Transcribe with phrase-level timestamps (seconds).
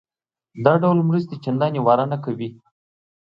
[0.65, 2.49] دا ډول مرستې چندانې واره نه کوي.